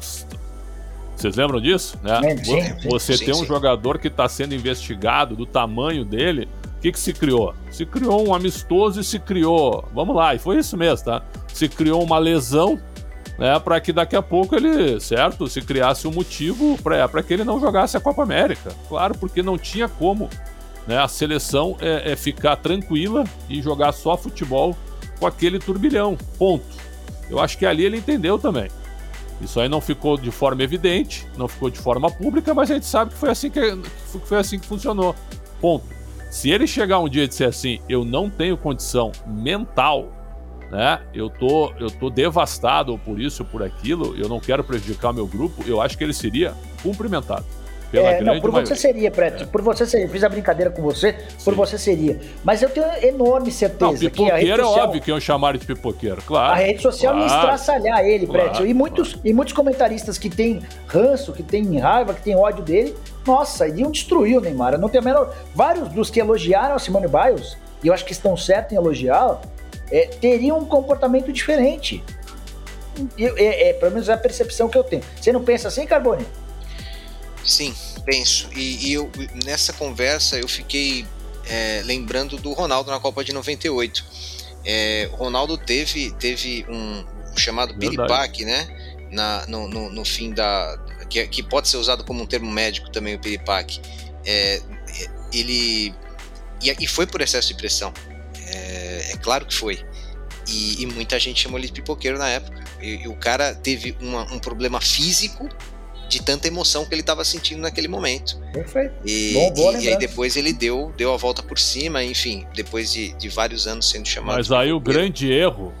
[1.17, 1.97] vocês lembram disso?
[2.03, 2.21] Né?
[2.21, 6.47] Sim, sim, Você sim, tem um jogador que está sendo investigado do tamanho dele.
[6.77, 7.55] O que, que se criou?
[7.71, 9.87] Se criou um amistoso e se criou.
[9.95, 11.23] Vamos lá, e foi isso mesmo, tá?
[11.51, 12.79] Se criou uma lesão,
[13.39, 13.59] né?
[13.59, 15.47] Para que daqui a pouco ele, certo?
[15.47, 18.71] Se criasse um motivo para que ele não jogasse a Copa América.
[18.87, 20.29] Claro, porque não tinha como
[20.85, 24.77] né, a seleção é, é ficar tranquila e jogar só futebol
[25.19, 26.15] com aquele turbilhão.
[26.37, 26.76] Ponto.
[27.29, 28.69] Eu acho que ali ele entendeu também.
[29.39, 32.85] Isso aí não ficou de forma evidente, não ficou de forma pública, mas a gente
[32.85, 35.15] sabe que foi assim que, que foi assim que funcionou.
[35.61, 35.85] Ponto.
[36.31, 40.11] Se ele chegar um dia e disser assim, eu não tenho condição mental,
[40.71, 41.01] né?
[41.13, 45.63] Eu tô, eu tô devastado por isso, por aquilo, eu não quero prejudicar meu grupo,
[45.67, 47.45] eu acho que ele seria cumprimentado.
[47.91, 48.75] Pela é, não, por maioria.
[48.75, 49.43] você seria, Preto.
[49.43, 49.45] É.
[49.45, 50.09] Por você seria.
[50.09, 51.45] Fiz a brincadeira com você, Sim.
[51.45, 52.19] por você seria.
[52.43, 55.57] Mas eu tenho enorme certeza não, que a rede social, é óbvio que iam chamar
[55.57, 56.53] de pipoqueiro, claro.
[56.53, 58.65] A rede social claro, ia estraçalhar ele, claro, Preto.
[58.65, 59.27] E muitos, claro.
[59.27, 62.95] e muitos comentaristas que têm ranço, que têm raiva, que têm ódio dele,
[63.25, 64.73] nossa, iriam destruir o Neymar.
[64.73, 65.33] Eu não tenho a menor.
[65.55, 69.41] Vários dos que elogiaram a Simone Biles, e eu acho que estão certos em elogiá-la,
[69.91, 72.03] é, teriam um comportamento diferente.
[73.17, 75.03] Eu, é, é, pelo menos é a percepção que eu tenho.
[75.21, 76.25] Você não pensa assim, Carbone?
[77.47, 77.73] Sim,
[78.05, 78.49] penso.
[78.53, 79.09] E, e eu,
[79.45, 81.05] nessa conversa eu fiquei
[81.45, 84.05] é, lembrando do Ronaldo na Copa de 98.
[84.65, 88.67] É, o Ronaldo teve, teve um, um chamado piripaque, né?
[89.09, 90.77] Na, no, no, no, fim da.
[91.09, 93.79] Que, que, pode ser usado como um termo médico também, o piripaque.
[94.25, 94.61] É,
[95.31, 95.95] ele.
[96.61, 97.93] E, e, foi por excesso de pressão.
[98.45, 99.85] É, é claro que foi.
[100.49, 102.61] E, e, muita gente chamou ele de pipoqueiro na época.
[102.81, 105.47] E, e o cara teve uma, um problema físico
[106.07, 108.37] de tanta emoção que ele estava sentindo naquele momento.
[108.53, 108.93] Perfeito.
[109.05, 112.91] E, Bom, e, e, aí depois ele deu, deu a volta por cima, enfim, depois
[112.91, 114.37] de, de vários anos sendo chamado.
[114.37, 115.73] Mas aí o grande erro,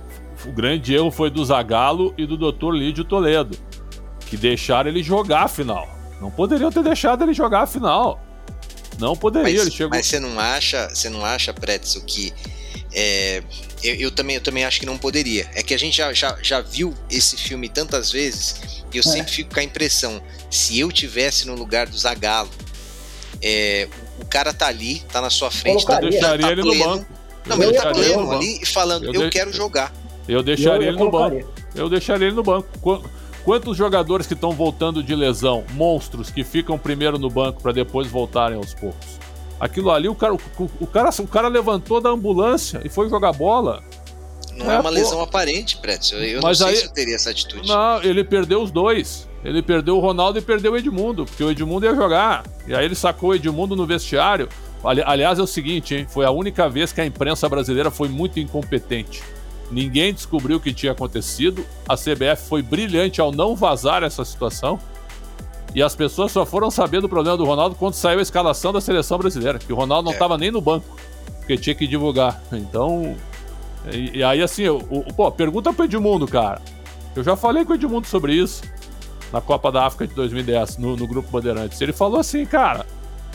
[0.45, 2.71] o grande erro foi do Zagallo e do Dr.
[2.71, 3.57] Lídio Toledo,
[4.21, 5.87] que deixaram ele jogar a final.
[6.19, 8.19] Não poderiam ter deixado ele jogar a final.
[8.99, 9.89] Não poderia, mas, ele chegou.
[9.91, 12.33] Mas você não acha, você não acha, Pretzel, que
[12.99, 13.43] é,
[13.83, 15.47] eu, eu, também, eu também acho que não poderia.
[15.53, 19.03] É que a gente já, já, já viu esse filme tantas vezes e eu é.
[19.03, 22.49] sempre fico com a impressão: se eu tivesse no lugar do Zagalo,
[23.39, 23.87] é,
[24.19, 26.85] o cara tá ali, tá na sua frente, tá, eu deixaria tá ele pleno, no
[26.85, 27.05] banco.
[27.45, 29.93] Não, mas ele tá pleno ali falando: eu, eu quero jogar.
[30.27, 31.53] Eu deixaria eu, ele no banco.
[31.75, 32.67] Eu deixaria ele no banco.
[33.45, 38.07] Quantos jogadores que estão voltando de lesão, monstros que ficam primeiro no banco para depois
[38.07, 39.07] voltarem aos poucos?
[39.59, 40.39] Aquilo ali, o cara, o,
[40.79, 43.83] o, cara, o cara levantou da ambulância e foi jogar bola.
[44.55, 44.89] Não é, é uma pô.
[44.89, 46.23] lesão aparente, Pretzel.
[46.23, 47.67] Eu Mas não sei aí, se eu teria essa atitude.
[47.67, 49.27] Não, ele perdeu os dois.
[49.43, 52.43] Ele perdeu o Ronaldo e perdeu o Edmundo, porque o Edmundo ia jogar.
[52.67, 54.49] E aí ele sacou o Edmundo no vestiário.
[54.83, 56.07] Ali, aliás, é o seguinte, hein?
[56.09, 59.23] Foi a única vez que a imprensa brasileira foi muito incompetente.
[59.71, 61.65] Ninguém descobriu o que tinha acontecido.
[61.87, 64.79] A CBF foi brilhante ao não vazar essa situação.
[65.77, 68.81] E as pessoas só foram saber do problema do Ronaldo quando saiu a escalação da
[68.81, 70.37] seleção brasileira, que o Ronaldo não estava é.
[70.39, 70.97] nem no banco,
[71.37, 72.41] porque tinha que divulgar.
[72.51, 73.15] Então,
[73.93, 76.59] e, e aí assim, o, o, pô, pergunta pro Edmundo, cara.
[77.15, 78.63] Eu já falei com o Edmundo sobre isso
[79.31, 81.79] na Copa da África de 2010, no, no Grupo Bandeirantes.
[81.79, 82.83] Ele falou assim, cara,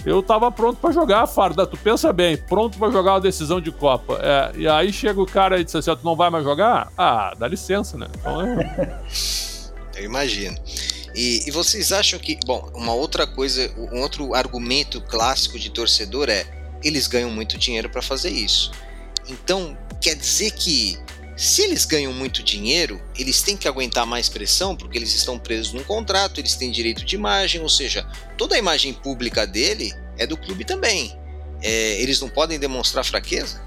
[0.04, 1.64] eu tava pronto para jogar, Farda.
[1.64, 4.18] Tu pensa bem, pronto para jogar uma decisão de Copa.
[4.20, 6.90] É, e aí chega o cara e diz assim: tu não vai mais jogar?
[6.98, 8.08] Ah, dá licença, né?
[8.18, 8.98] Então é...
[9.94, 10.56] Eu imagino.
[11.14, 16.28] E, e, vocês acham que, bom, uma outra coisa, um outro argumento clássico de torcedor
[16.28, 16.46] é
[16.82, 18.72] eles ganham muito dinheiro para fazer isso.
[19.28, 20.98] Então, quer dizer que
[21.36, 25.72] se eles ganham muito dinheiro, eles têm que aguentar mais pressão porque eles estão presos
[25.72, 30.26] num contrato, eles têm direito de imagem, ou seja, toda a imagem pública dele é
[30.26, 31.16] do clube também.
[31.62, 33.62] É, eles não podem demonstrar fraqueza?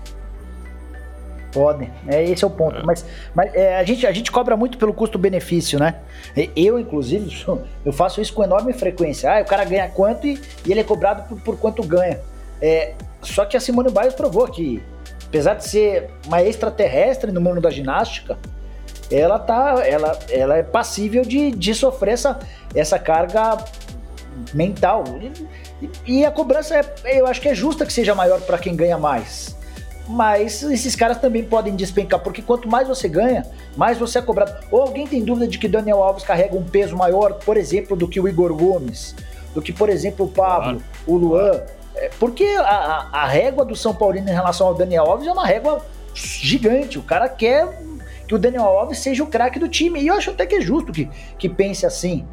[1.56, 2.76] Podem, é, esse é o ponto.
[2.76, 2.84] É.
[2.84, 5.96] Mas, mas é, a, gente, a gente cobra muito pelo custo-benefício, né?
[6.54, 7.34] Eu, inclusive,
[7.86, 9.32] eu faço isso com enorme frequência.
[9.32, 12.20] Ah, o cara ganha quanto e, e ele é cobrado por, por quanto ganha.
[12.62, 14.84] É, só que a Simone Biles provou que,
[15.26, 18.38] apesar de ser uma extraterrestre no mundo da ginástica,
[19.10, 22.38] ela, tá, ela, ela é passível de, de sofrer essa,
[22.76, 23.64] essa carga
[24.54, 25.06] mental.
[26.06, 28.76] E, e a cobrança, é, eu acho que é justa que seja maior para quem
[28.76, 29.55] ganha mais
[30.08, 34.54] mas esses caras também podem despencar, porque quanto mais você ganha, mais você é cobrado.
[34.72, 38.08] Ou alguém tem dúvida de que Daniel Alves carrega um peso maior, por exemplo, do
[38.08, 39.16] que o Igor Gomes,
[39.54, 41.62] do que, por exemplo, o Pablo, o Luan.
[41.96, 45.46] É, porque a, a régua do São Paulino em relação ao Daniel Alves é uma
[45.46, 47.00] régua gigante.
[47.00, 47.82] O cara quer
[48.28, 50.02] que o Daniel Alves seja o craque do time.
[50.02, 52.26] E eu acho até que é justo que, que pense assim.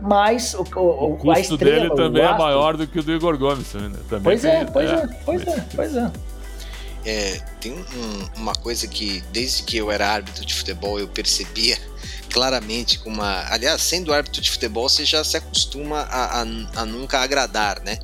[0.00, 3.38] Mas o, o, o custo estrela, dele também é maior do que o do Igor
[3.38, 3.72] Gomes.
[3.72, 3.90] Né?
[4.08, 6.00] Também pois, é, pois é, é, pois é, pois é.
[6.00, 6.31] É,
[7.60, 11.78] tem um, uma coisa que desde que eu era árbitro de futebol eu percebia
[12.32, 13.46] claramente com uma.
[13.50, 16.42] Aliás, sendo árbitro de futebol, você já se acostuma a, a,
[16.76, 17.98] a, nunca agradar, né?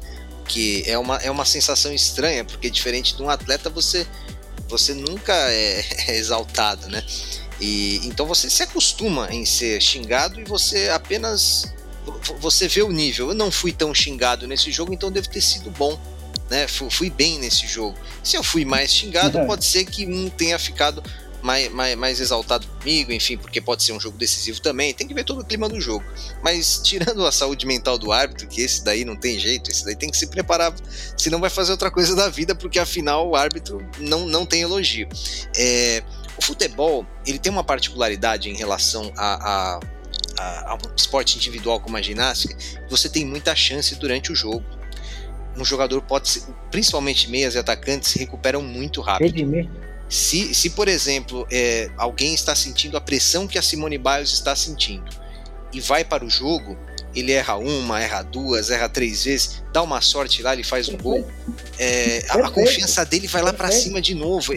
[0.46, 4.06] Que é uma, é uma sensação estranha, porque diferente de um atleta, você,
[4.68, 7.02] você nunca é, é exaltado, né?
[7.61, 11.74] E, então você se acostuma em ser xingado e você apenas.
[12.40, 13.28] Você vê o nível.
[13.28, 15.98] Eu não fui tão xingado nesse jogo, então deve ter sido bom.
[16.50, 16.66] Né?
[16.66, 17.96] Fui, bem nesse jogo.
[18.22, 21.02] Se eu fui mais xingado, pode ser que um tenha ficado
[21.42, 25.14] mais, mais, mais, exaltado comigo, enfim, porque pode ser um jogo decisivo também, tem que
[25.14, 26.04] ver todo o clima do jogo.
[26.42, 29.94] Mas tirando a saúde mental do árbitro, que esse daí não tem jeito, esse daí
[29.94, 30.74] tem que se preparar,
[31.16, 35.08] senão vai fazer outra coisa da vida, porque afinal o árbitro não, não tem elogio.
[35.56, 36.02] É,
[36.37, 39.80] o futebol, ele tem uma particularidade em relação a, a,
[40.38, 42.56] a, a um esporte individual como a ginástica,
[42.88, 44.64] você tem muita chance durante o jogo
[45.61, 49.68] um jogador pode ser, principalmente meias e atacantes, se recuperam muito rápido.
[50.09, 54.57] Se, se por exemplo, é, alguém está sentindo a pressão que a Simone Biles está
[54.57, 55.11] sentindo
[55.73, 56.79] e vai para o jogo,
[57.14, 60.97] ele erra uma, erra duas, erra três vezes, dá uma sorte lá, ele faz um
[60.97, 61.27] gol.
[61.79, 64.53] É, a, a, confiança dele vai lá para cima de novo.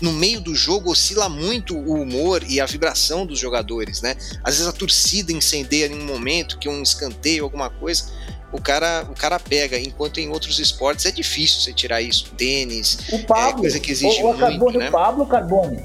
[0.00, 4.16] no meio do jogo oscila muito o humor e a vibração dos jogadores, né?
[4.44, 8.10] Às vezes a torcida incendeia em um momento, que um escanteio, alguma coisa
[8.52, 12.30] o cara, o cara pega, enquanto em outros esportes é difícil você tirar isso.
[12.36, 14.88] Tênis, o Pablo, é coisa que exige o, o muito, né?
[14.88, 15.82] O Pablo Carbone,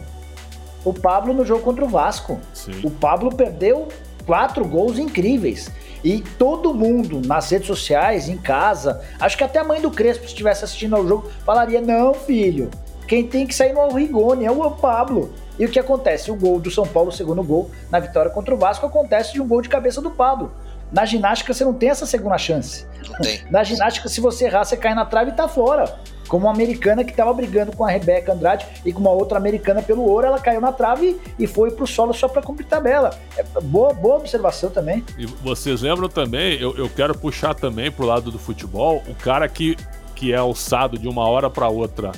[0.83, 2.81] o Pablo no jogo contra o Vasco, Sim.
[2.83, 3.87] o Pablo perdeu
[4.27, 5.71] quatro gols incríveis.
[6.03, 10.25] E todo mundo nas redes sociais, em casa, acho que até a mãe do Crespo,
[10.25, 12.69] se estivesse assistindo ao jogo, falaria: Não, filho,
[13.07, 15.33] quem tem que sair no Rigoni é o Pablo.
[15.57, 16.29] E o que acontece?
[16.29, 19.41] O gol do São Paulo, o segundo gol na vitória contra o Vasco, acontece de
[19.41, 20.51] um gol de cabeça do Pablo.
[20.91, 22.85] Na ginástica você não tem essa segunda chance.
[23.07, 23.41] Não tem.
[23.51, 25.99] Na ginástica, se você errar, você cai na trave e tá fora.
[26.27, 29.81] Como uma americana que estava brigando com a Rebeca Andrade e com uma outra americana
[29.81, 33.17] pelo ouro, ela caiu na trave e foi pro solo só para cumprir tabela.
[33.37, 35.05] É boa, boa observação também.
[35.17, 39.47] E vocês lembram também, eu, eu quero puxar também pro lado do futebol, o cara
[39.47, 39.77] que,
[40.15, 42.11] que é alçado de uma hora para outra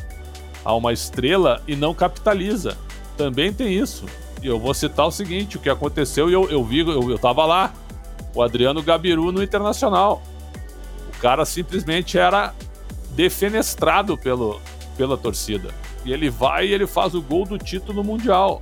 [0.66, 2.76] a uma estrela e não capitaliza.
[3.16, 4.06] Também tem isso.
[4.42, 7.20] E eu vou citar o seguinte: o que aconteceu, e eu, eu vi, eu, eu
[7.20, 7.74] tava lá
[8.34, 10.22] o Adriano Gabiru no Internacional.
[11.16, 12.54] O cara simplesmente era
[13.12, 14.62] defenestrado pelo,
[14.98, 15.70] pela torcida.
[16.06, 18.62] E ele vai e ele faz o gol do título mundial.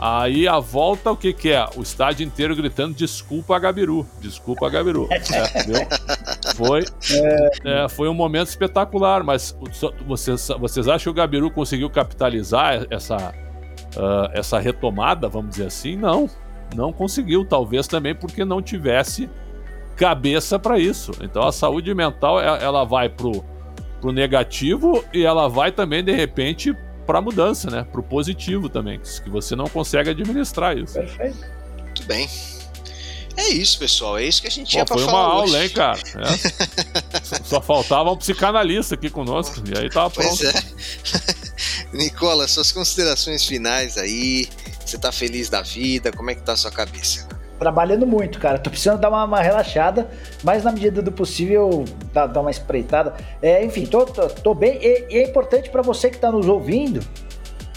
[0.00, 1.66] Aí a volta, o que, que é?
[1.74, 5.08] O estádio inteiro gritando desculpa Gabiru, desculpa Gabiru.
[5.30, 6.84] É, foi,
[7.64, 9.56] é, foi um momento espetacular, mas
[10.06, 13.34] vocês, vocês acham que o Gabiru conseguiu capitalizar essa,
[13.96, 15.96] uh, essa retomada, vamos dizer assim?
[15.96, 16.28] Não
[16.74, 19.28] não conseguiu, talvez também porque não tivesse
[19.96, 21.12] cabeça para isso.
[21.22, 23.44] Então a saúde mental ela vai pro,
[24.00, 26.74] pro negativo e ela vai também de repente
[27.06, 27.86] para mudança, né?
[27.90, 30.94] Pro positivo também, que você não consegue administrar isso.
[30.94, 31.38] Perfeito.
[31.82, 32.28] Muito bem.
[33.38, 34.18] É isso, pessoal.
[34.18, 35.10] É isso que a gente Pô, tinha pra falar.
[35.10, 35.98] Foi uma aula, hein, cara?
[36.18, 37.20] É.
[37.22, 39.62] só, só, faltava um psicanalista aqui conosco.
[39.66, 40.36] E aí tava pronto.
[40.36, 41.96] Pois é.
[41.96, 44.48] Nicola, suas considerações finais aí.
[44.88, 46.10] Você tá feliz da vida?
[46.10, 47.28] Como é que tá a sua cabeça?
[47.58, 48.58] Trabalhando muito, cara.
[48.58, 50.08] Tô precisando dar uma, uma relaxada,
[50.42, 53.14] mas na medida do possível dar, uma espreitada.
[53.42, 54.78] É, enfim, tô, tô, tô bem.
[54.80, 57.06] E, e, é importante para você que tá nos ouvindo,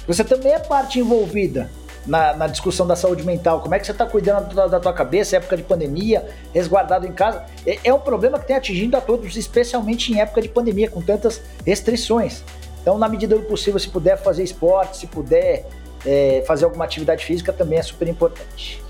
[0.07, 1.69] você também é parte envolvida
[2.07, 3.59] na, na, discussão da saúde mental.
[3.59, 7.11] Como é que você está cuidando da, da, tua cabeça, época de pandemia, resguardado em
[7.11, 7.43] casa?
[7.67, 11.01] É, é, um problema que tem atingido a todos, especialmente em época de pandemia, com
[11.01, 12.41] tantas restrições.
[12.81, 15.67] Então, na medida do possível, se puder fazer esporte, se puder
[16.05, 18.81] é, fazer alguma atividade física também é super importante.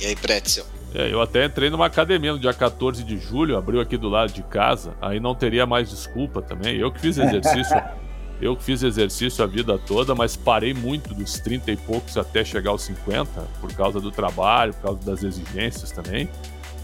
[0.00, 0.64] E aí, Pretzel?
[0.94, 4.32] É, eu até entrei numa academia no dia 14 de julho, abriu aqui do lado
[4.32, 6.76] de casa, aí não teria mais desculpa também.
[6.76, 7.82] Eu que fiz exercício,
[8.40, 12.44] eu que fiz exercício a vida toda, mas parei muito dos 30 e poucos até
[12.44, 13.28] chegar aos 50,
[13.60, 16.28] por causa do trabalho, por causa das exigências também.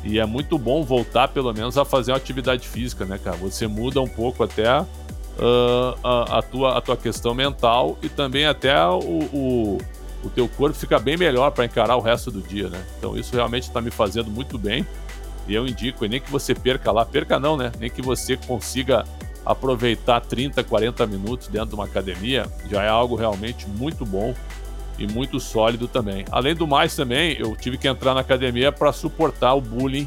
[0.02, 3.36] E é muito bom voltar, pelo menos, a fazer uma atividade física, né, cara?
[3.36, 4.84] Você muda um pouco até
[5.40, 9.78] uh, a, a, tua, a tua questão mental e também até o, o,
[10.22, 12.84] o teu corpo fica bem melhor para encarar o resto do dia, né?
[12.98, 14.86] Então isso realmente está me fazendo muito bem
[15.48, 17.72] e eu indico, e nem que você perca lá, perca não, né?
[17.80, 19.04] Nem que você consiga
[19.44, 24.34] aproveitar 30, 40 minutos dentro de uma academia, já é algo realmente muito bom
[24.98, 26.26] e muito sólido também.
[26.30, 30.06] Além do mais também, eu tive que entrar na academia para suportar o bullying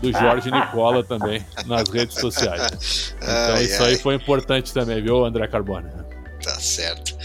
[0.00, 3.14] do Jorge Nicola também nas redes sociais.
[3.16, 3.90] Então ai, isso ai.
[3.90, 5.88] aí foi importante também, viu, André Carbone?
[6.42, 7.16] Tá certo.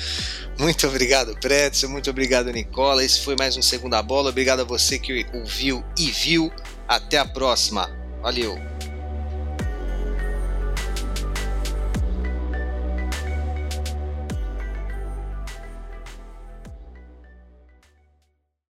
[0.57, 1.89] Muito obrigado, Pretzel.
[1.89, 3.03] Muito obrigado, Nicola.
[3.03, 4.29] Esse foi mais um Segunda Bola.
[4.29, 6.51] Obrigado a você que ouviu e viu.
[6.87, 7.89] Até a próxima.
[8.21, 8.70] Valeu.